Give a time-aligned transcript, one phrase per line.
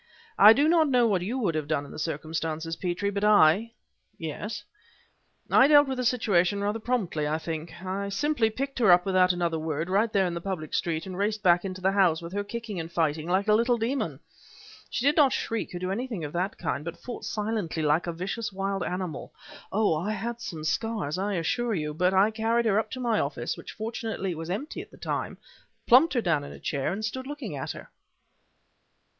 [0.39, 3.71] "I do not know what you would have done in the circumstances, Petrie, but I"
[4.29, 4.63] "Yes?"
[5.51, 7.83] "I dealt with the situation rather promptly, I think.
[7.85, 11.15] I simply picked her up without another word, right there in the public street, and
[11.19, 14.19] raced back into the house, with her kicking and fighting like a little demon!
[14.89, 18.11] She did not shriek or do anything of that kind, but fought silently like a
[18.11, 19.31] vicious wild animal.
[19.71, 19.93] Oh!
[19.95, 23.55] I had some scars, I assure you; but I carried her up into my office,
[23.55, 25.37] which fortunately was empty at the time,
[25.85, 27.91] plumped her down in a chair, and stood looking at her."